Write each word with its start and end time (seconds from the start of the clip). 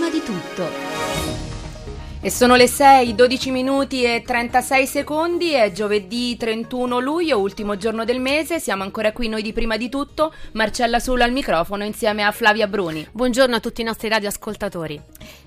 prima 0.00 0.08
di 0.08 0.22
tutto. 0.22 0.68
E 2.22 2.30
sono 2.30 2.54
le 2.54 2.66
6, 2.66 3.14
12 3.14 3.50
minuti 3.50 4.02
e 4.02 4.22
36 4.26 4.86
secondi, 4.86 5.52
è 5.52 5.72
giovedì 5.72 6.36
31 6.38 6.98
luglio, 7.00 7.38
ultimo 7.38 7.76
giorno 7.76 8.04
del 8.04 8.20
mese, 8.20 8.60
siamo 8.60 8.82
ancora 8.82 9.12
qui 9.12 9.28
noi 9.28 9.42
di 9.42 9.52
prima 9.52 9.76
di 9.76 9.90
tutto, 9.90 10.32
Marcella 10.52 10.98
Sula 10.98 11.24
al 11.24 11.32
microfono 11.32 11.84
insieme 11.84 12.24
a 12.24 12.32
Flavia 12.32 12.66
Bruni. 12.66 13.06
Buongiorno 13.10 13.56
a 13.56 13.60
tutti 13.60 13.82
i 13.82 13.84
nostri 13.84 14.08
radioascoltatori. 14.08 15.00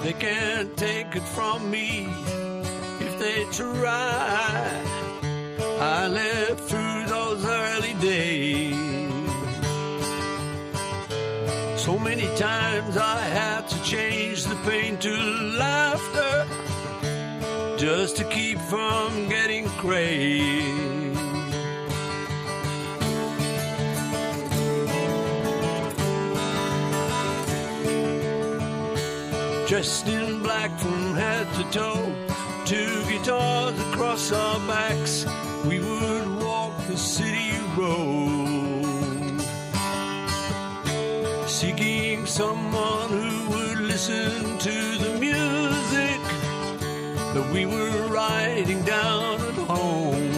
They 0.00 0.14
can't 0.14 0.74
take 0.76 1.16
it 1.16 1.22
from 1.22 1.68
me 1.68 2.06
they 3.28 3.44
try. 3.52 4.82
I 5.80 6.08
lived 6.08 6.60
through 6.68 7.00
those 7.14 7.44
early 7.44 7.94
days. 7.94 8.74
So 11.84 11.98
many 11.98 12.28
times 12.36 12.96
I 12.96 13.20
had 13.40 13.62
to 13.72 13.78
change 13.82 14.44
the 14.44 14.56
pain 14.68 14.96
to 15.06 15.14
laughter 15.64 16.34
just 17.76 18.16
to 18.18 18.24
keep 18.24 18.58
from 18.72 19.28
getting 19.28 19.66
crazy. 19.82 21.14
Dressed 29.68 30.08
in 30.08 30.42
black 30.42 30.70
from 30.80 31.14
head 31.14 31.46
to 31.56 31.64
toe, 31.78 32.14
two 32.68 33.02
guitars 33.08 33.80
across 33.80 34.30
our 34.30 34.58
backs 34.68 35.24
we 35.64 35.80
would 35.80 36.28
walk 36.38 36.76
the 36.86 36.98
city 36.98 37.56
road, 37.74 39.40
seeking 41.48 42.26
someone 42.26 43.08
who 43.08 43.48
would 43.52 43.78
listen 43.78 44.58
to 44.58 44.98
the 44.98 45.16
music 45.18 46.20
that 47.32 47.50
we 47.54 47.64
were 47.64 48.06
writing 48.08 48.82
down 48.82 49.40
at 49.40 49.54
home. 49.72 50.32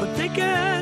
But 0.00 0.18
they 0.18 0.28
can't 0.28 0.79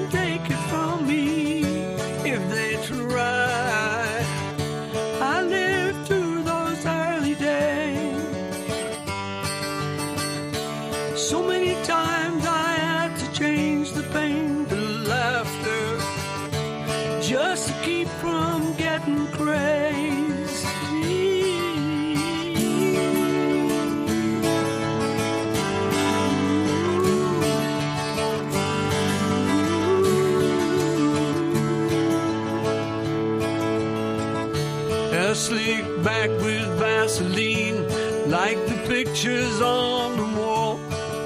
A 35.10 35.34
sleek 35.34 36.02
back 36.02 36.28
with 36.28 36.69
Vaseline, 36.78 37.88
like 38.30 38.58
the 38.66 38.76
pictures 38.86 39.60
on 39.62 40.16
the 40.19 40.38
wall 40.38 40.78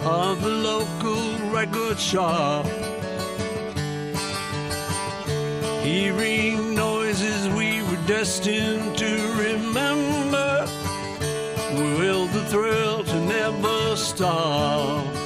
of 0.06 0.41
the 0.41 0.50
local 0.50 1.50
record 1.50 1.98
shop. 1.98 2.65
Hearing 5.82 6.76
noises 6.76 7.48
we 7.48 7.82
were 7.82 8.06
destined 8.06 8.97
to 8.98 9.12
remember, 9.37 10.66
will 11.99 12.26
the 12.26 12.44
thrill 12.47 13.03
to 13.03 13.20
never 13.20 13.97
stop. 13.97 15.22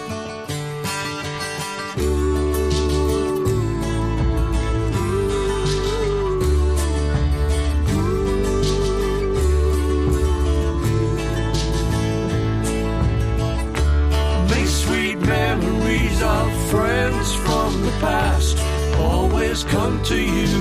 To 20.08 20.14
you 20.14 20.55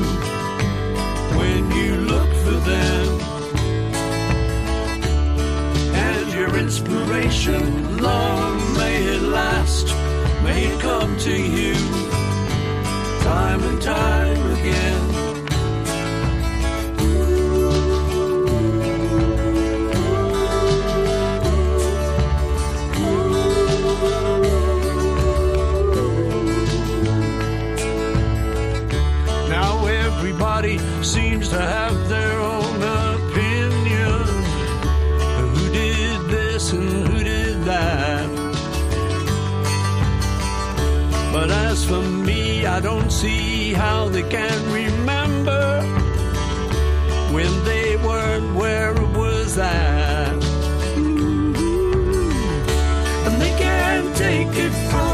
can't 54.53 54.73
take 54.91 55.04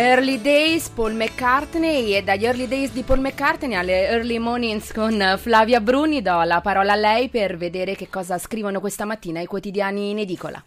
Early 0.00 0.40
Days 0.40 0.90
Paul 0.90 1.14
McCartney 1.14 2.14
e 2.14 2.22
dagli 2.22 2.44
Early 2.44 2.68
Days 2.68 2.92
di 2.92 3.02
Paul 3.02 3.18
McCartney 3.18 3.74
alle 3.74 4.06
Early 4.06 4.38
Mornings 4.38 4.92
con 4.92 5.34
Flavia 5.38 5.80
Bruni 5.80 6.22
do 6.22 6.40
la 6.44 6.60
parola 6.60 6.92
a 6.92 6.94
lei 6.94 7.28
per 7.28 7.56
vedere 7.56 7.96
che 7.96 8.08
cosa 8.08 8.38
scrivono 8.38 8.78
questa 8.78 9.04
mattina 9.04 9.40
i 9.40 9.46
quotidiani 9.46 10.10
in 10.10 10.18
edicola. 10.20 10.62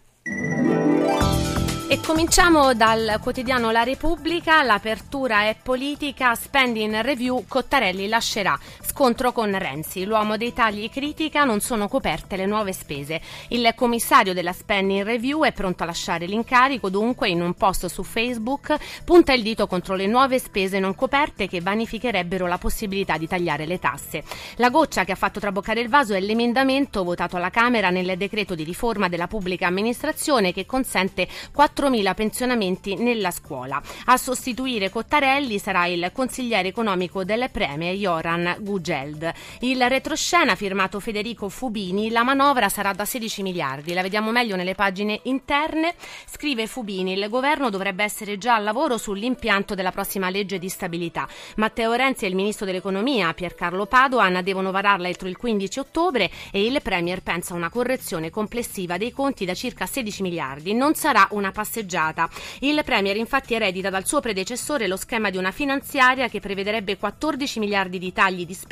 E 1.88 2.00
cominciamo 2.06 2.74
dal 2.74 3.20
quotidiano 3.22 3.72
La 3.72 3.84
Repubblica, 3.84 4.64
l'apertura 4.64 5.44
è 5.44 5.56
politica, 5.62 6.36
spending 6.36 7.00
review, 7.00 7.44
Cottarelli 7.48 8.10
lascerà, 8.10 8.58
scontro 8.92 9.32
con 9.32 9.58
Renzi, 9.58 10.06
l'uomo 10.06 10.38
dei 10.38 10.54
tagli 10.54 10.90
critica, 10.90 11.44
non 11.44 11.60
sono 11.60 11.88
coperte 11.88 12.36
le 12.36 12.46
nuove 12.46 12.74
spese. 12.74 13.22
Il 13.50 13.72
commissario 13.76 14.34
della 14.34 14.54
spending 14.54 15.04
review 15.04 15.44
è 15.44 15.52
pronto 15.52 15.84
a 15.84 15.86
lasciare 15.88 16.26
l'incarico, 16.26 16.90
dunque 16.90 17.30
in 17.30 17.42
un 17.42 17.54
post 17.54 17.88
su 17.88 18.04
Facebook 18.04 18.76
punta 19.04 19.34
il 19.34 19.42
dito 19.44 19.68
contro 19.68 19.96
le 19.96 20.08
nuove 20.08 20.40
spese 20.40 20.80
non 20.80 20.96
coperte 20.96 21.48
che 21.48 21.62
vanificherebbero 21.62 22.48
la 22.48 22.58
possibilità 22.58 23.18
di 23.18 23.28
tagliare 23.28 23.66
le 23.66 23.80
tasse. 23.80 24.24
La 24.56 24.70
goccia 24.70 25.04
che 25.04 25.12
ha 25.12 25.16
fatto 25.16 25.40
traboccare 25.40 25.82
il 25.82 25.90
vaso 25.90 26.14
è 26.14 26.20
l'emendamento 26.20 27.04
votato 27.04 27.38
alla 27.38 27.50
Camera 27.50 27.90
nel 27.90 28.18
decreto 28.18 28.56
di 28.56 28.64
riforma 28.64 29.10
della 29.10 29.28
pubblica 29.28 29.68
amministrazione 29.68 30.54
che 30.54 30.66
consente 30.66 31.28
4 31.52 31.82
4.000 31.82 32.14
pensionamenti 32.14 32.96
nella 32.96 33.32
scuola. 33.32 33.82
A 34.06 34.18
sostituire 34.18 34.90
Cottarelli 34.90 35.58
sarà 35.58 35.88
il 35.88 36.12
consigliere 36.14 36.68
economico 36.68 37.24
del 37.24 37.50
Premier 37.52 37.96
Joran 37.96 38.58
Gugeld. 38.82 39.32
Il 39.60 39.88
retroscena 39.88 40.56
firmato 40.56 41.00
Federico 41.00 41.48
Fubini, 41.48 42.10
la 42.10 42.24
manovra 42.24 42.68
sarà 42.68 42.92
da 42.94 43.06
16 43.06 43.44
miliardi. 43.44 43.94
La 43.94 44.02
vediamo 44.02 44.32
meglio 44.32 44.56
nelle 44.56 44.76
pagine 44.76 45.20
interne. 45.24 45.94
Scrive 46.26 46.66
Fubini, 46.68 47.14
il 47.14 47.30
governo 47.30 47.70
dovrebbe 47.70 48.04
essere 48.04 48.38
già 48.38 48.56
al 48.56 48.64
lavoro 48.64 48.98
sull'impianto 48.98 49.76
della 49.76 49.92
prossima 49.92 50.30
legge 50.30 50.58
di 50.58 50.68
stabilità. 50.68 51.28
Matteo 51.58 51.94
Renzi 51.94 52.26
e 52.26 52.28
il 52.28 52.36
ministro 52.36 52.66
dell'economia 52.66 53.34
Piercarlo 53.34 53.86
Padoan 53.86 54.42
devono 54.44 54.72
vararla 54.72 55.08
entro 55.08 55.28
il 55.28 55.38
15 55.38 55.80
ottobre 55.80 56.30
e 56.52 56.66
il 56.66 56.82
Premier 56.82 57.22
pensa 57.22 57.54
a 57.54 57.58
una 57.58 57.70
correzione 57.70 58.30
complessiva 58.32 58.98
dei 58.98 59.12
conti 59.12 59.46
da 59.46 59.54
circa 59.54 59.86
16 59.86 60.24
miliardi. 60.24 60.74
Non 60.74 60.96
sarà 60.96 61.28
una 61.32 61.52
passeggiata. 61.52 62.28
Il 62.60 62.82
Premier 62.84 63.16
infatti 63.16 63.54
eredita 63.54 63.90
dal 63.90 64.08
suo 64.08 64.20
predecessore 64.20 64.88
lo 64.88 64.98
schema 64.98 65.30
di 65.30 65.38
una 65.38 65.52
finanziaria 65.52 66.28
che 66.28 66.40
prevederebbe 66.40 66.98
14 66.98 67.60
miliardi 67.60 68.00
di 68.00 68.12
tagli 68.12 68.46
di 68.46 68.54
spesa 68.54 68.71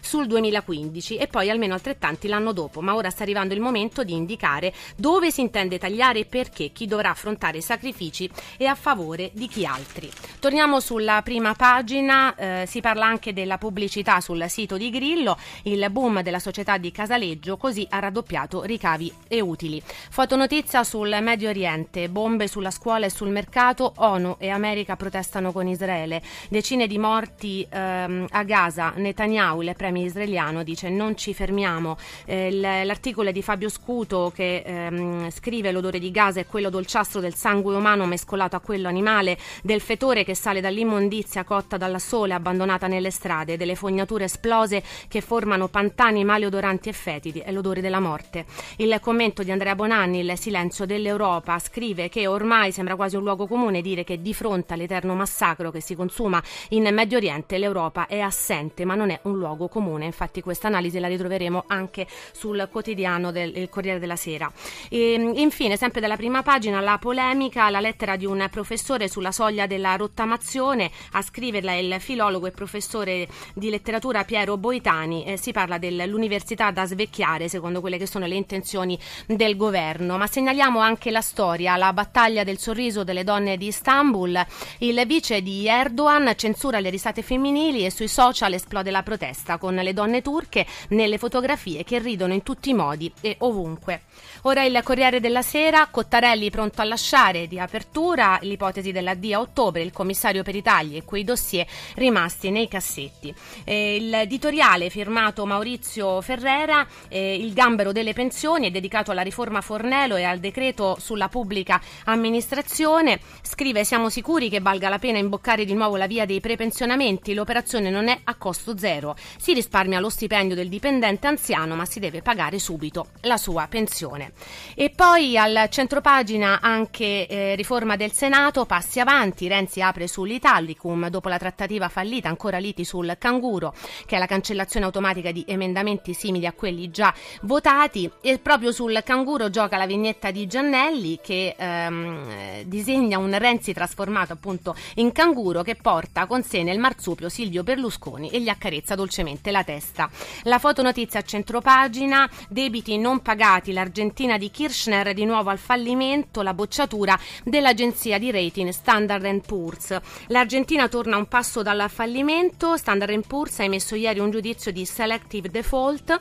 sul 0.00 0.26
2015 0.26 1.16
e 1.16 1.26
poi 1.26 1.50
almeno 1.50 1.74
altrettanti 1.74 2.28
l'anno 2.28 2.52
dopo, 2.52 2.80
ma 2.80 2.94
ora 2.94 3.10
sta 3.10 3.22
arrivando 3.22 3.54
il 3.54 3.60
momento 3.60 4.02
di 4.02 4.12
indicare 4.12 4.72
dove 4.96 5.30
si 5.30 5.40
intende 5.40 5.78
tagliare 5.78 6.20
e 6.20 6.24
perché, 6.24 6.70
chi 6.72 6.86
dovrà 6.86 7.10
affrontare 7.10 7.60
sacrifici 7.60 8.28
e 8.56 8.66
a 8.66 8.74
favore 8.74 9.30
di 9.32 9.48
chi 9.48 9.64
altri. 9.64 10.10
Torniamo 10.38 10.80
sulla 10.80 11.22
prima 11.22 11.54
pagina, 11.54 12.34
eh, 12.34 12.64
si 12.66 12.80
parla 12.80 13.06
anche 13.06 13.32
della 13.32 13.58
pubblicità 13.58 14.20
sul 14.20 14.44
sito 14.48 14.76
di 14.76 14.90
Grillo, 14.90 15.38
il 15.64 15.86
boom 15.90 16.22
della 16.22 16.38
società 16.38 16.78
di 16.78 16.90
Casaleggio 16.90 17.56
così 17.56 17.86
ha 17.90 17.98
raddoppiato 17.98 18.62
ricavi 18.62 19.12
e 19.28 19.40
utili. 19.40 19.82
Fotonotizia 20.10 20.84
sul 20.84 21.16
Medio 21.20 21.48
Oriente, 21.48 22.08
bombe 22.08 22.48
sulla 22.48 22.70
scuola 22.70 23.06
e 23.06 23.10
sul 23.10 23.30
mercato, 23.30 23.92
ONU 23.96 24.36
e 24.38 24.48
America 24.48 24.96
protestano 24.96 25.52
con 25.52 25.66
Israele. 25.66 26.22
Decine 26.48 26.86
di 26.86 26.98
morti 26.98 27.66
ehm, 27.68 28.26
a 28.30 28.42
Gaza, 28.42 28.92
Netanyahu, 28.96 29.35
il 29.36 29.74
premier 29.76 30.06
israeliano, 30.06 30.62
dice 30.62 30.88
non 30.88 31.16
ci 31.16 31.34
fermiamo. 31.34 31.96
Eh, 32.24 32.50
l'articolo 32.84 33.28
è 33.28 33.32
di 33.32 33.42
Fabio 33.42 33.68
Scuto 33.68 34.32
che 34.34 34.62
ehm, 34.64 35.30
scrive 35.30 35.72
l'odore 35.72 35.98
di 35.98 36.10
Gaza 36.10 36.40
è 36.40 36.46
quello 36.46 36.70
dolciastro 36.70 37.20
del 37.20 37.34
sangue 37.34 37.74
umano 37.74 38.06
mescolato 38.06 38.56
a 38.56 38.60
quello 38.60 38.88
animale, 38.88 39.36
del 39.62 39.80
fetore 39.80 40.24
che 40.24 40.34
sale 40.34 40.60
dall'immondizia 40.60 41.44
cotta 41.44 41.76
dal 41.76 42.00
sole 42.00 42.34
abbandonata 42.34 42.86
nelle 42.86 43.10
strade, 43.10 43.56
delle 43.56 43.74
fognature 43.74 44.24
esplose 44.24 44.82
che 45.08 45.20
formano 45.20 45.68
pantani 45.68 46.24
maleodoranti 46.24 46.88
e 46.88 46.92
fetidi, 46.92 47.40
è 47.40 47.52
l'odore 47.52 47.80
della 47.80 48.00
morte. 48.00 48.46
Il 48.76 48.98
commento 49.00 49.42
di 49.42 49.50
Andrea 49.50 49.74
Bonanni, 49.74 50.20
il 50.20 50.38
silenzio 50.38 50.86
dell'Europa, 50.86 51.58
scrive 51.58 52.08
che 52.08 52.26
ormai 52.26 52.72
sembra 52.72 52.96
quasi 52.96 53.16
un 53.16 53.22
luogo 53.22 53.46
comune 53.46 53.82
dire 53.82 54.04
che 54.04 54.22
di 54.22 54.32
fronte 54.32 54.72
all'eterno 54.72 55.14
massacro 55.14 55.70
che 55.70 55.80
si 55.80 55.94
consuma 55.94 56.42
in 56.70 56.88
Medio 56.92 57.18
Oriente 57.18 57.58
l'Europa 57.58 58.06
è 58.06 58.20
assente, 58.20 58.84
ma 58.84 58.94
non 58.94 59.10
è 59.10 59.20
un 59.26 59.38
luogo 59.38 59.68
comune. 59.68 60.04
Infatti 60.04 60.40
questa 60.40 60.68
analisi 60.68 60.98
la 60.98 61.08
ritroveremo 61.08 61.64
anche 61.66 62.06
sul 62.32 62.68
quotidiano 62.70 63.30
del 63.30 63.68
Corriere 63.68 63.98
della 63.98 64.16
Sera. 64.16 64.50
E, 64.88 65.12
infine, 65.12 65.76
sempre 65.76 66.00
dalla 66.00 66.16
prima 66.16 66.42
pagina, 66.42 66.80
la 66.80 66.98
polemica, 66.98 67.68
la 67.68 67.80
lettera 67.80 68.16
di 68.16 68.24
un 68.24 68.46
professore 68.50 69.08
sulla 69.08 69.32
soglia 69.32 69.66
della 69.66 69.96
rottamazione, 69.96 70.90
a 71.12 71.22
scriverla 71.22 71.74
il 71.74 71.96
filologo 71.98 72.46
e 72.46 72.50
professore 72.52 73.28
di 73.54 73.70
letteratura 73.70 74.24
Piero 74.24 74.56
Boitani. 74.56 75.24
Eh, 75.24 75.36
si 75.36 75.52
parla 75.52 75.78
dell'università 75.78 76.70
da 76.70 76.86
svecchiare, 76.86 77.48
secondo 77.48 77.80
quelle 77.80 77.98
che 77.98 78.06
sono 78.06 78.26
le 78.26 78.36
intenzioni 78.36 78.98
del 79.26 79.56
governo. 79.56 80.16
Ma 80.16 80.26
segnaliamo 80.26 80.80
anche 80.80 81.10
la 81.10 81.20
storia, 81.20 81.76
la 81.76 81.92
battaglia 81.92 82.44
del 82.44 82.58
sorriso 82.58 83.04
delle 83.04 83.24
donne 83.24 83.56
di 83.56 83.66
Istanbul. 83.66 84.44
Il 84.78 85.02
vice 85.06 85.42
di 85.42 85.66
Erdogan 85.66 86.32
censura 86.36 86.80
le 86.80 86.90
risate 86.90 87.22
femminili 87.22 87.84
e 87.84 87.90
sui 87.90 88.08
social 88.08 88.52
esplode 88.52 88.90
la 88.90 89.02
protesta 89.02 89.15
con 89.58 89.74
le 89.74 89.92
donne 89.92 90.22
turche 90.22 90.66
nelle 90.88 91.18
fotografie 91.18 91.84
che 91.84 91.98
ridono 91.98 92.32
in 92.32 92.42
tutti 92.42 92.70
i 92.70 92.74
modi 92.74 93.12
e 93.20 93.36
ovunque. 93.40 94.02
Ora 94.42 94.64
il 94.64 94.80
Corriere 94.82 95.20
della 95.20 95.42
Sera, 95.42 95.88
Cottarelli 95.90 96.50
pronto 96.50 96.80
a 96.80 96.84
lasciare 96.84 97.46
di 97.46 97.58
apertura 97.58 98.38
l'ipotesi 98.42 98.92
della 98.92 99.14
D 99.14 99.32
a 99.32 99.40
ottobre, 99.40 99.82
il 99.82 99.92
commissario 99.92 100.42
per 100.42 100.54
i 100.54 100.62
tagli 100.62 100.96
e 100.96 101.04
quei 101.04 101.24
dossier 101.24 101.66
rimasti 101.94 102.50
nei 102.50 102.68
cassetti. 102.68 103.34
Eh, 103.64 103.98
l'editoriale 104.00 104.90
firmato 104.90 105.46
Maurizio 105.46 106.20
Ferrera, 106.20 106.86
eh, 107.08 107.34
il 107.34 107.52
gambero 107.52 107.92
delle 107.92 108.12
pensioni, 108.12 108.66
è 108.66 108.70
dedicato 108.70 109.10
alla 109.10 109.22
riforma 109.22 109.60
Fornello 109.60 110.16
e 110.16 110.24
al 110.24 110.38
decreto 110.38 110.96
sulla 110.98 111.28
pubblica 111.28 111.80
amministrazione. 112.04 113.20
Scrive: 113.42 113.84
Siamo 113.84 114.10
sicuri 114.10 114.48
che 114.48 114.60
valga 114.60 114.88
la 114.88 114.98
pena 114.98 115.18
imboccare 115.18 115.64
di 115.64 115.74
nuovo 115.74 115.96
la 115.96 116.06
via 116.06 116.24
dei 116.26 116.40
prepensionamenti. 116.40 117.34
L'operazione 117.34 117.90
non 117.90 118.08
è 118.08 118.18
a 118.24 118.34
costo 118.34 118.76
zero. 118.76 119.05
Si 119.36 119.52
risparmia 119.52 120.00
lo 120.00 120.08
stipendio 120.08 120.56
del 120.56 120.68
dipendente 120.68 121.26
anziano, 121.26 121.74
ma 121.74 121.84
si 121.84 122.00
deve 122.00 122.22
pagare 122.22 122.58
subito 122.58 123.08
la 123.22 123.36
sua 123.36 123.66
pensione. 123.68 124.32
E 124.74 124.90
poi 124.90 125.36
al 125.36 125.66
centropagina 125.70 126.60
anche 126.60 127.26
eh, 127.26 127.54
riforma 127.54 127.96
del 127.96 128.12
Senato, 128.12 128.64
passi 128.64 129.00
avanti. 129.00 129.48
Renzi 129.48 129.82
apre 129.82 130.08
sull'Italicum 130.08 131.08
dopo 131.08 131.28
la 131.28 131.38
trattativa 131.38 131.88
fallita, 131.88 132.28
ancora 132.28 132.58
liti 132.58 132.84
sul 132.84 133.16
canguro, 133.18 133.74
che 134.06 134.16
è 134.16 134.18
la 134.18 134.26
cancellazione 134.26 134.86
automatica 134.86 135.30
di 135.32 135.44
emendamenti 135.46 136.14
simili 136.14 136.46
a 136.46 136.52
quelli 136.52 136.90
già 136.90 137.12
votati. 137.42 138.10
E 138.20 138.38
proprio 138.38 138.72
sul 138.72 139.00
canguro 139.04 139.50
gioca 139.50 139.76
la 139.76 139.86
vignetta 139.86 140.30
di 140.30 140.46
Giannelli 140.46 141.20
che 141.22 141.54
ehm, 141.56 141.96
ehm, 141.96 142.62
disegna 142.64 143.18
un 143.18 143.36
Renzi 143.36 143.72
trasformato 143.72 144.32
appunto 144.32 144.74
in 144.96 145.12
canguro 145.12 145.62
che 145.62 145.76
porta 145.76 146.26
con 146.26 146.42
sé 146.42 146.62
nel 146.62 146.78
marsupio 146.78 147.28
Silvio 147.28 147.62
Berlusconi 147.62 148.30
e 148.30 148.40
gli 148.40 148.48
accarezza 148.48 148.94
dolcemente 148.96 149.52
la 149.52 149.62
testa. 149.62 150.10
La 150.42 150.58
fotonotizia 150.58 151.20
a 151.20 151.22
centropagina, 151.22 152.28
debiti 152.48 152.98
non 152.98 153.20
pagati, 153.20 153.72
l'Argentina 153.72 154.36
di 154.36 154.50
Kirchner 154.50 155.14
di 155.14 155.24
nuovo 155.24 155.50
al 155.50 155.58
fallimento, 155.58 156.42
la 156.42 156.54
bocciatura 156.54 157.16
dell'agenzia 157.44 158.18
di 158.18 158.32
rating 158.32 158.70
Standard 158.70 159.46
Poor's. 159.46 159.96
L'Argentina 160.26 160.88
torna 160.88 161.16
un 161.16 161.26
passo 161.26 161.62
dal 161.62 161.88
fallimento, 161.88 162.76
Standard 162.76 163.24
Poor's 163.24 163.60
ha 163.60 163.62
emesso 163.62 163.94
ieri 163.94 164.18
un 164.18 164.30
giudizio 164.32 164.72
di 164.72 164.84
selective 164.84 165.48
default 165.48 166.20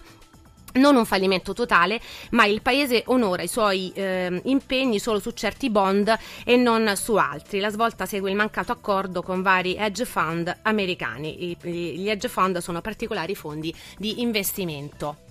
non 0.75 0.95
un 0.95 1.05
fallimento 1.05 1.53
totale, 1.53 1.99
ma 2.31 2.45
il 2.45 2.61
Paese 2.61 3.03
onora 3.07 3.43
i 3.43 3.47
suoi 3.47 3.91
eh, 3.93 4.41
impegni 4.45 4.99
solo 4.99 5.19
su 5.19 5.31
certi 5.31 5.69
bond 5.69 6.15
e 6.43 6.55
non 6.57 6.93
su 6.95 7.15
altri. 7.15 7.59
La 7.59 7.69
svolta 7.69 8.05
segue 8.05 8.29
il 8.29 8.35
mancato 8.35 8.71
accordo 8.71 9.21
con 9.21 9.41
vari 9.41 9.75
hedge 9.75 10.05
fund 10.05 10.55
americani. 10.63 11.51
I, 11.51 11.57
gli 11.61 12.09
hedge 12.09 12.27
fund 12.27 12.57
sono 12.57 12.81
particolari 12.81 13.35
fondi 13.35 13.73
di 13.97 14.21
investimento. 14.21 15.24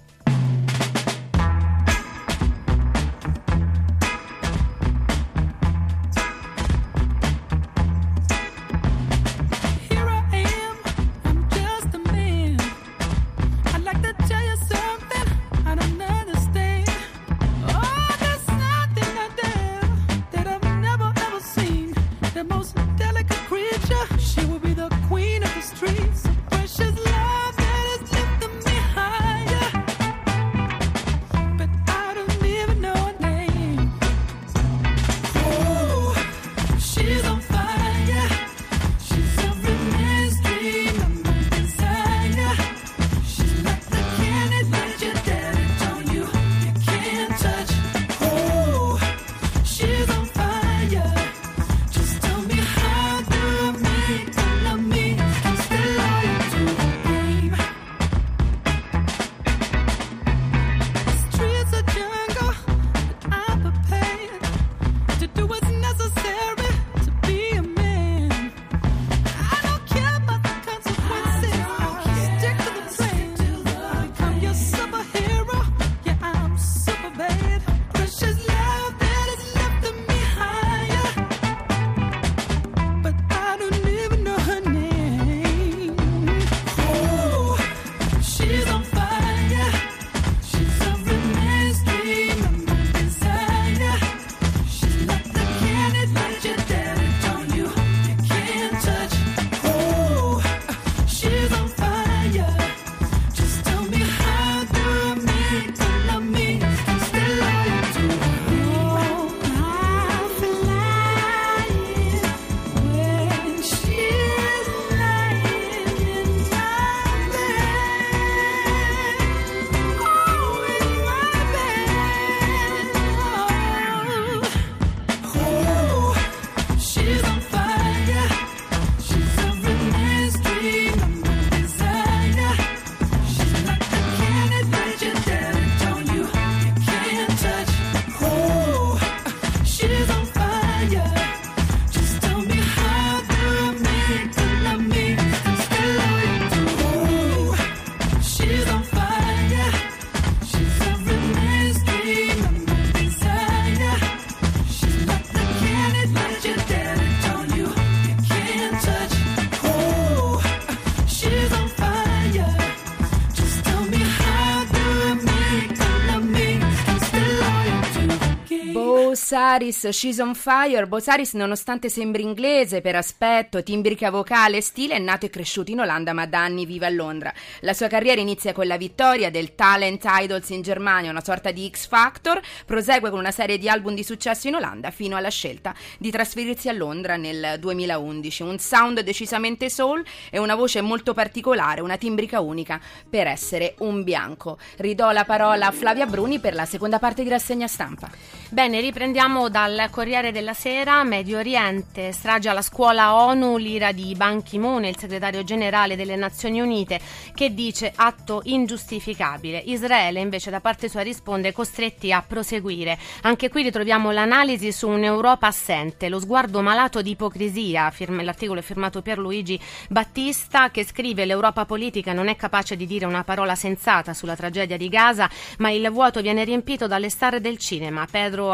Bossaris, 169.25 169.89
She's 169.89 170.19
on 170.19 170.35
Fire. 170.35 170.87
Bossaris, 170.87 171.33
nonostante 171.33 171.89
sembri 171.89 172.23
inglese 172.23 172.83
per 172.83 172.95
aspetto, 172.95 173.63
timbrica 173.63 174.11
vocale 174.11 174.59
e 174.59 174.61
stile, 174.61 174.97
è 174.97 174.99
nato 174.99 175.25
e 175.25 175.31
cresciuto 175.31 175.71
in 175.71 175.81
Olanda, 175.81 176.13
ma 176.13 176.27
da 176.27 176.41
anni 176.41 176.67
vive 176.67 176.85
a 176.85 176.91
Londra. 176.91 177.33
La 177.61 177.73
sua 177.73 177.87
carriera 177.87 178.21
inizia 178.21 178.53
con 178.53 178.67
la 178.67 178.77
vittoria 178.77 179.31
del 179.31 179.55
Talent 179.55 180.05
Idols 180.07 180.51
in 180.51 180.61
Germania, 180.61 181.09
una 181.09 181.25
sorta 181.25 181.53
di 181.53 181.71
X 181.73 181.89
Factor, 181.89 182.39
prosegue 182.67 183.09
con 183.09 183.19
una 183.19 183.31
serie 183.31 183.57
di 183.57 183.67
album 183.67 183.95
di 183.95 184.05
successo 184.05 184.47
in 184.49 184.57
Olanda 184.57 184.91
fino 184.91 185.17
alla 185.17 185.31
scelta 185.31 185.75
di 185.97 186.11
trasferirsi 186.11 186.69
a 186.69 186.73
Londra 186.73 187.17
nel 187.17 187.57
2011. 187.59 188.43
Un 188.43 188.59
sound 188.59 189.01
decisamente 189.01 189.71
soul 189.71 190.05
e 190.29 190.39
una 190.39 190.55
voce 190.55 190.83
molto 190.83 191.15
particolare, 191.15 191.81
una 191.81 191.97
timbrica 191.97 192.41
unica 192.41 192.79
per 193.09 193.27
essere 193.27 193.75
un 193.79 194.05
bianco. 194.05 194.59
Ridò 194.77 195.13
la 195.13 195.25
parola 195.25 195.69
a 195.69 195.73
Flavia 195.73 196.05
Bruni 196.05 196.41
per 196.41 196.53
la 196.53 196.67
seconda 196.67 196.99
parte 196.99 197.23
di 197.23 197.31
rassegna 197.31 197.67
stampa. 197.67 198.11
Bene, 198.51 198.81
riprendiamo 198.83 199.13
dal 199.15 199.89
Corriere 199.91 200.33
della 200.33 200.55
Sera, 200.55 201.05
Medio 201.05 201.39
Oriente, 201.39 202.11
strage 202.11 202.49
alla 202.49 202.63
scuola 202.63 203.15
ONU, 203.15 203.57
l'ira 203.59 203.93
di 203.93 204.13
Ban 204.17 204.43
Ki-moon, 204.43 204.85
il 204.85 204.99
segretario 204.99 205.45
generale 205.45 205.95
delle 205.95 206.17
Nazioni 206.17 206.61
Unite, 206.61 207.01
che 207.33 207.55
dice 207.55 207.93
atto 207.95 208.41
ingiustificabile. 208.43 209.59
Israele 209.67 210.21
invece 210.21 210.51
da 210.51 210.61
parte 210.61 210.89
sua 210.89 211.03
risponde 211.03 211.53
costretti 211.53 212.13
a 212.13 212.25
proseguire. 212.27 212.99
Anche 213.23 213.49
qui 213.51 213.63
ritroviamo 213.63 214.11
l'analisi 214.11 214.73
su 214.73 214.89
un'Europa 214.89 215.47
assente, 215.47 216.09
lo 216.09 216.19
sguardo 216.19 216.61
malato 216.61 217.01
di 217.01 217.11
ipocrisia, 217.11 217.93
l'articolo 218.21 218.59
è 218.59 218.63
firmato 218.63 219.01
Pierluigi 219.01 219.61
Battista 219.89 220.71
che 220.71 220.85
scrive 220.85 221.25
l'Europa 221.25 221.65
politica 221.65 222.13
non 222.13 222.27
è 222.27 222.35
capace 222.35 222.75
di 222.75 222.85
dire 222.85 223.07
una 223.07 223.23
parola 223.23 223.55
sensata 223.55 224.13
sulla 224.13 224.35
tragedia 224.35 224.77
di 224.77 224.89
Gaza, 224.89 225.31
ma 225.59 225.71
il 225.71 225.89
vuoto 225.91 226.21
viene 226.21 226.43
riempito 226.43 226.89
dalle 226.89 227.09
star 227.09 227.39
del 227.39 227.59
cinema. 227.59 228.07
Pedro 228.11 228.35
Pedro 228.35 228.53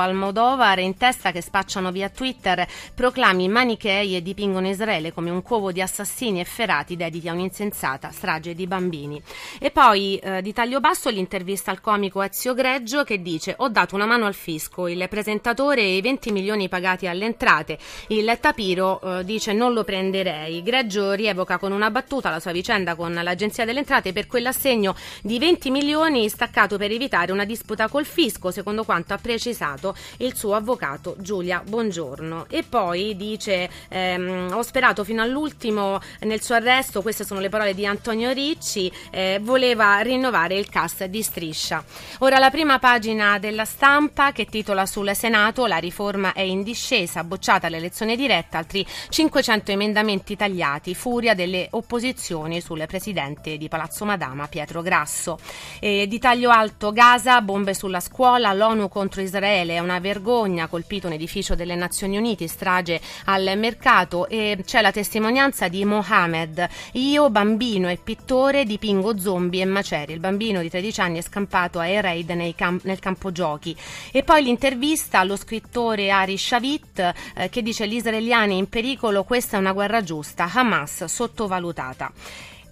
Almodovar 0.51 0.81
in 0.81 0.97
testa 0.97 1.31
che 1.31 1.43
spacciano 1.43 1.93
via 1.93 2.09
Twitter 2.09 2.67
proclami 2.93 3.49
manichei 3.49 4.17
e 4.17 4.23
dipingono 4.23 4.69
Israele 4.69 5.13
come 5.13 5.31
un 5.31 5.43
covo 5.45 5.71
di 5.71 5.81
assassini 5.81 6.41
efferati 6.41 6.97
dediti 6.97 7.29
a 7.29 7.33
un'insensata 7.35 8.11
strage 8.11 8.55
di 8.55 8.67
bambini. 8.67 9.23
E 9.61 9.71
poi 9.71 10.17
eh, 10.17 10.43
di 10.43 10.53
taglio 10.53 10.81
basso 10.81 11.09
l'intervista 11.09 11.71
al 11.71 11.81
comico 11.81 12.21
Ezio 12.21 12.55
Greggio 12.55 13.05
che 13.05 13.23
dice 13.23 13.55
ho 13.59 13.69
dato 13.69 13.95
una 13.95 14.07
mano 14.07 14.27
al 14.27 14.35
fisco, 14.35 14.89
il 14.89 15.07
presentatore 15.09 15.83
e 15.83 15.99
i 15.99 16.01
20 16.01 16.33
milioni 16.33 16.69
pagati 16.69 17.07
alle 17.07 17.27
entrate. 17.27 17.79
Il 18.09 18.37
tapiro 18.41 19.01
eh, 19.01 19.25
dice 19.25 19.53
non 19.53 19.73
lo 19.73 19.85
prenderei. 19.85 20.65
Greggio 20.65 21.13
rievoca 21.13 21.59
con 21.59 21.71
una 21.71 21.93
battuta 21.93 22.29
la 22.29 22.41
sua 22.41 22.51
vicenda 22.51 22.97
con 22.97 23.15
l'agenzia 23.15 23.65
delle 23.65 23.79
entrate 23.79 24.13
per 24.13 24.27
quell'assegno 24.27 24.97
di 25.23 25.39
20 25.39 25.71
milioni 25.71 26.29
staccato 26.29 26.77
per 26.77 26.91
evitare 26.91 27.31
una 27.31 27.45
disputa 27.45 27.87
col 27.89 28.05
fisco, 28.05 28.51
secondo 28.51 28.83
quanto 28.83 29.15
ha 29.15 29.19
precisato 29.19 29.95
il 30.19 30.39
suo 30.41 30.55
avvocato 30.55 31.17
Giulia 31.19 31.63
Bongiorno. 31.63 32.47
E 32.49 32.63
poi 32.63 33.15
dice: 33.15 33.69
ehm, 33.89 34.53
Ho 34.55 34.63
sperato 34.63 35.05
fino 35.05 35.21
all'ultimo 35.21 36.01
nel 36.21 36.41
suo 36.41 36.55
arresto, 36.55 37.03
queste 37.03 37.25
sono 37.25 37.41
le 37.41 37.51
parole 37.51 37.75
di 37.75 37.85
Antonio 37.85 38.31
Ricci, 38.31 38.91
eh, 39.11 39.39
voleva 39.43 39.99
rinnovare 39.99 40.57
il 40.57 40.71
cast 40.71 41.05
di 41.05 41.23
Striscia. 41.23 41.85
Ora 42.21 42.39
la 42.39 42.49
prima 42.49 42.79
pagina 42.79 43.39
della 43.39 43.67
stampa 43.67 44.33
che 44.33 44.47
titola 44.47 44.87
sul 44.87 45.15
Senato: 45.15 45.67
La 45.67 45.77
riforma 45.77 46.33
è 46.33 46.41
in 46.41 46.63
discesa, 46.63 47.23
bocciata 47.23 47.69
l'elezione 47.69 48.17
diretta, 48.17 48.57
altri 48.57 48.87
500 49.11 49.73
emendamenti 49.73 50.37
tagliati, 50.37 50.95
furia 50.95 51.35
delle 51.35 51.69
opposizioni 51.73 52.63
sul 52.63 52.83
presidente 52.87 53.59
di 53.59 53.69
Palazzo 53.69 54.07
Madama 54.07 54.49
Pietro 54.49 54.81
Grasso. 54.81 55.39
E 55.81 56.07
di 56.09 56.19
taglio 56.19 56.49
alto 56.49 56.93
Gaza, 56.93 57.43
bombe 57.43 57.75
sulla 57.75 58.01
scuola, 58.01 58.55
l'ONU 58.55 58.89
contro 58.89 59.21
Israele 59.21 59.75
è 59.75 59.79
una 59.81 59.99
vergogna, 59.99 60.29
colpito 60.69 61.09
un 61.09 61.13
edificio 61.13 61.55
delle 61.55 61.75
Nazioni 61.75 62.17
Unite, 62.17 62.47
strage 62.47 63.01
al 63.25 63.53
mercato 63.57 64.29
e 64.29 64.59
c'è 64.65 64.81
la 64.81 64.93
testimonianza 64.93 65.69
di 65.69 65.85
Mohamed. 65.85 66.69
Io, 66.93 67.31
bambino 67.31 67.89
e 67.89 67.97
pittore, 67.97 68.65
dipingo 68.65 69.19
zombie 69.19 69.63
e 69.63 69.65
maceri. 69.65 70.13
Il 70.13 70.21
bambino 70.21 70.61
di 70.61 70.71
13 70.71 71.01
anni 71.01 71.19
è 71.19 71.23
scampato 71.23 71.79
a 71.79 71.87
Ereid 71.87 72.55
camp- 72.55 72.85
nel 72.85 72.99
campo 72.99 73.33
giochi. 73.33 73.77
E 74.13 74.23
poi 74.23 74.43
l'intervista 74.43 75.19
allo 75.19 75.37
scrittore 75.37 76.11
Ari 76.11 76.39
Shavit 76.39 77.13
eh, 77.35 77.49
che 77.49 77.63
dice 77.63 77.89
gli 77.89 77.95
israeliani 77.95 78.57
in 78.57 78.69
pericolo, 78.69 79.25
questa 79.25 79.57
è 79.57 79.61
una 79.61 79.73
guerra 79.73 80.03
giusta, 80.03 80.49
Hamas 80.53 81.05
sottovalutata. 81.05 82.13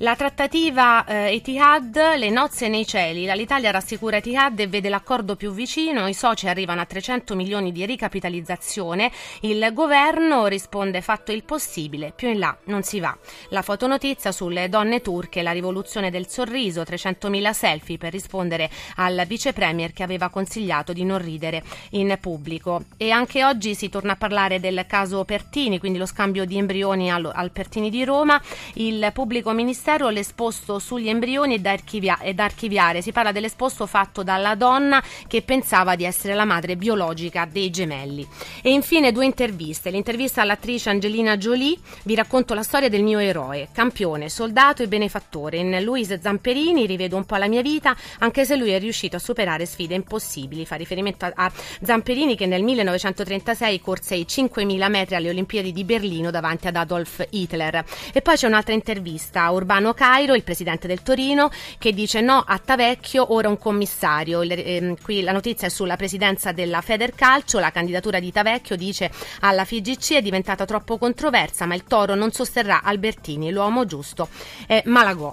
La 0.01 0.15
trattativa 0.15 1.05
eh, 1.05 1.35
Etihad, 1.35 2.15
le 2.15 2.31
nozze 2.31 2.69
nei 2.69 2.87
cieli. 2.87 3.27
L'Italia 3.35 3.73
rassicura 3.73 4.19
Etihad 4.19 4.57
e 4.61 4.69
vede 4.69 4.89
l'accordo 4.89 5.35
più 5.35 5.51
vicino. 5.51 6.07
I 6.07 6.15
soci 6.15 6.47
arrivano 6.47 6.81
a 6.81 6.85
300 6.85 7.35
milioni 7.35 7.73
di 7.73 7.85
ricapitalizzazione. 7.85 9.11
Il 9.41 9.69
governo 9.73 10.47
risponde 10.47 11.01
fatto 11.01 11.33
il 11.33 11.43
possibile, 11.43 12.13
più 12.15 12.29
in 12.29 12.39
là 12.39 12.57
non 12.67 12.85
si 12.85 13.01
va. 13.01 13.17
La 13.49 13.63
fotonotizia 13.63 14.31
sulle 14.31 14.69
donne 14.69 15.01
turche, 15.01 15.43
la 15.43 15.51
rivoluzione 15.51 16.13
del 16.13 16.29
sorriso, 16.29 16.83
300.000 16.83 17.51
selfie 17.51 17.99
per 17.99 18.13
rispondere 18.13 18.71
al 18.97 19.25
vice 19.27 19.53
premier 19.53 19.93
che 19.93 20.05
aveva 20.05 20.29
consigliato 20.29 20.93
di 20.93 21.03
non 21.03 21.19
ridere 21.19 21.65
in 21.91 22.17
pubblico. 22.21 22.85
E 22.97 23.11
anche 23.11 23.45
oggi 23.45 23.75
si 23.75 23.89
torna 23.89 24.13
a 24.13 24.17
parlare 24.17 24.61
del 24.61 24.85
caso 24.87 25.25
Pertini, 25.25 25.81
quindi 25.81 25.99
lo 25.99 26.07
scambio 26.07 26.45
di 26.45 26.57
embrioni 26.57 27.11
al, 27.11 27.29
al 27.35 27.51
Pertini 27.51 27.91
di 27.91 28.05
Roma. 28.05 28.41
Il 28.75 29.11
pubblico 29.13 29.51
ministero 29.51 29.87
Ministero 29.89 30.13
l'esposto 30.15 30.79
sugli 30.79 31.09
embrioni 31.09 31.63
da, 31.63 31.71
archivia- 31.71 32.19
da 32.35 32.45
archiviare. 32.45 33.01
Si 33.01 33.11
parla 33.11 33.33
dell'esposto 33.33 33.87
fatto 33.87 34.23
dalla 34.23 34.55
donna 34.55 35.03
che 35.27 35.41
pensava 35.41 35.97
di 35.97 36.05
essere 36.05 36.35
la 36.35 36.45
madre 36.45 36.77
biologica 36.77 37.49
dei 37.51 37.71
gemelli. 37.71 38.29
E 38.61 38.71
infine 38.71 39.13
due 39.13 39.25
interviste. 39.25 39.89
L'intervista 39.89 40.43
all'attrice 40.43 40.91
Angelina 40.91 41.39
Jolie. 41.39 41.79
Vi 42.03 42.15
racconto 42.15 42.53
la 42.53 42.63
storia 42.63 42.91
del 42.91 43.03
mio 43.03 43.19
eroe, 43.19 43.69
campione, 43.73 44.29
soldato 44.29 44.83
e 44.83 44.89
benefattore. 44.89 45.57
In 45.57 45.83
Luis 45.83 46.21
Zamperini 46.21 46.85
rivedo 46.85 47.17
un 47.17 47.25
po' 47.25 47.37
la 47.37 47.49
mia 47.49 47.63
vita, 47.63 47.97
anche 48.19 48.45
se 48.45 48.57
lui 48.57 48.73
è 48.73 48.79
riuscito 48.79 49.17
a 49.17 49.21
superare 49.21 49.65
sfide 49.65 49.95
impossibili. 49.95 50.67
Fa 50.67 50.77
riferimento 50.77 51.25
a, 51.25 51.33
a 51.35 51.53
Zamperini 51.83 52.37
che 52.37 52.45
nel 52.45 52.63
1936 52.63 53.81
corse 53.81 54.17
i 54.17 54.27
5.000 54.29 54.91
metri 54.91 55.15
alle 55.15 55.31
Olimpiadi 55.31 55.73
di 55.73 55.85
Berlino 55.85 56.31
davanti 56.31 56.67
ad 56.67 56.77
Adolf 56.77 57.27
Hitler. 57.31 57.83
E 58.13 58.21
poi 58.21 58.37
c'è 58.37 58.47
un'altra 58.47 58.75
intervista 58.75 59.45
a 59.45 59.51
Urbano 59.51 59.77
Stefano 59.79 59.95
Cairo, 59.95 60.35
il 60.35 60.43
presidente 60.43 60.89
del 60.89 61.03
Torino, 61.03 61.51
che 61.79 61.93
dice 61.93 62.21
no 62.21 62.43
a 62.45 62.59
Tavecchio, 62.59 63.33
ora 63.33 63.49
un 63.49 63.59
commissario. 63.59 64.43
Il, 64.43 64.53
ehm, 64.53 64.97
qui 65.01 65.23
la 65.23 65.31
notizia 65.31 65.69
è 65.69 65.71
sulla 65.71 65.97
presidenza 65.97 66.51
della 66.51 66.81
Federcalcio, 66.81 67.61
la 67.61 67.71
candidatura 67.71 68.19
di 68.19 68.33
Tavecchio 68.33 68.75
dice 68.75 69.11
alla 69.41 69.65
FIGC 69.65 70.15
è 70.15 70.23
diventata 70.23 70.65
troppo 70.65 70.99
controversa, 70.99 71.65
ma 71.65 71.77
il 71.77 71.85
Toro 71.85 72.17
non 72.17 72.33
sosterrà 72.33 72.83
Albertini, 72.83 73.53
l'uomo 73.53 73.85
giusto 73.85 74.29
è 74.67 74.83
Malagò. 74.87 75.33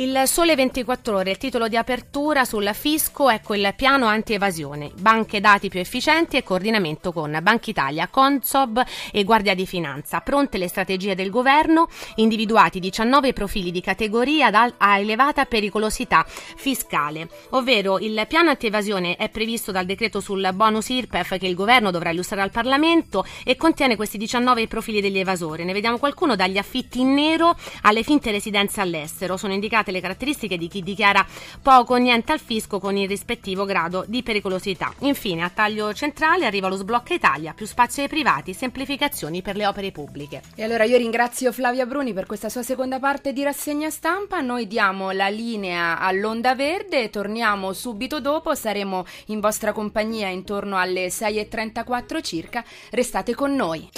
Il 0.00 0.22
Sole 0.26 0.54
24 0.54 1.16
Ore, 1.16 1.32
il 1.32 1.38
titolo 1.38 1.66
di 1.66 1.76
apertura 1.76 2.44
sul 2.44 2.70
fisco, 2.72 3.30
ecco 3.30 3.56
il 3.56 3.72
piano 3.76 4.06
anti-evasione, 4.06 4.92
banche 4.96 5.40
dati 5.40 5.68
più 5.68 5.80
efficienti 5.80 6.36
e 6.36 6.44
coordinamento 6.44 7.10
con 7.12 7.36
Banca 7.42 7.68
Italia, 7.68 8.06
Consob 8.06 8.80
e 9.10 9.24
Guardia 9.24 9.56
di 9.56 9.66
Finanza. 9.66 10.20
Pronte 10.20 10.56
le 10.56 10.68
strategie 10.68 11.16
del 11.16 11.30
governo, 11.30 11.88
individuati 12.14 12.78
19 12.78 13.32
profili 13.32 13.72
di 13.72 13.80
categoria 13.80 14.52
a 14.76 14.98
elevata 14.98 15.46
pericolosità 15.46 16.24
fiscale, 16.28 17.28
ovvero 17.50 17.98
il 17.98 18.24
piano 18.28 18.50
anti-evasione 18.50 19.16
è 19.16 19.28
previsto 19.30 19.72
dal 19.72 19.84
decreto 19.84 20.20
sul 20.20 20.48
bonus 20.54 20.90
IRPEF 20.90 21.38
che 21.38 21.48
il 21.48 21.56
governo 21.56 21.90
dovrà 21.90 22.10
illustrare 22.10 22.42
al 22.42 22.52
Parlamento 22.52 23.26
e 23.42 23.56
contiene 23.56 23.96
questi 23.96 24.16
19 24.16 24.68
profili 24.68 25.00
degli 25.00 25.18
evasori. 25.18 25.64
Ne 25.64 25.72
vediamo 25.72 25.98
qualcuno 25.98 26.36
dagli 26.36 26.56
affitti 26.56 27.00
in 27.00 27.14
nero 27.14 27.56
alle 27.82 28.04
finte 28.04 28.30
residenze 28.30 28.80
all'estero. 28.80 29.36
Sono 29.36 29.54
indicate 29.54 29.86
le 29.90 30.00
caratteristiche 30.00 30.56
di 30.56 30.68
chi 30.68 30.82
dichiara 30.82 31.26
poco 31.62 31.94
o 31.94 31.96
niente 31.96 32.32
al 32.32 32.40
fisco 32.40 32.78
con 32.78 32.96
il 32.96 33.08
rispettivo 33.08 33.64
grado 33.64 34.04
di 34.06 34.22
pericolosità. 34.22 34.92
Infine, 35.00 35.42
a 35.42 35.50
taglio 35.50 35.92
centrale 35.92 36.46
arriva 36.46 36.68
lo 36.68 36.76
sblocca 36.76 37.14
Italia, 37.14 37.52
più 37.52 37.66
spazio 37.66 38.02
ai 38.02 38.08
privati, 38.08 38.52
semplificazioni 38.52 39.42
per 39.42 39.56
le 39.56 39.66
opere 39.66 39.90
pubbliche. 39.90 40.42
E 40.54 40.62
allora 40.62 40.84
io 40.84 40.96
ringrazio 40.96 41.52
Flavia 41.52 41.86
Bruni 41.86 42.12
per 42.12 42.26
questa 42.26 42.48
sua 42.48 42.62
seconda 42.62 42.98
parte 42.98 43.32
di 43.32 43.42
rassegna 43.42 43.90
stampa. 43.90 44.40
Noi 44.40 44.66
diamo 44.66 45.10
la 45.10 45.28
linea 45.28 45.98
all'Onda 45.98 46.54
Verde 46.54 47.10
torniamo 47.10 47.72
subito 47.72 48.20
dopo. 48.20 48.54
Saremo 48.54 49.04
in 49.26 49.40
vostra 49.40 49.72
compagnia 49.72 50.28
intorno 50.28 50.76
alle 50.76 51.08
6.34 51.08 52.22
circa. 52.22 52.64
Restate 52.90 53.34
con 53.34 53.54
noi. 53.54 53.88